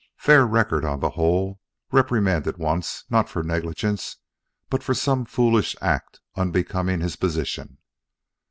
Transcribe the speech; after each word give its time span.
Fair 0.17 0.47
record 0.47 0.83
on 0.83 0.99
the 0.99 1.11
whole. 1.11 1.59
Reprimanded 1.91 2.57
once, 2.57 3.03
not 3.11 3.29
for 3.29 3.43
negligence, 3.43 4.17
but 4.67 4.81
for 4.81 4.95
some 4.95 5.25
foolish 5.25 5.75
act 5.79 6.19
unbecoming 6.35 7.01
his 7.01 7.15
position. 7.15 7.77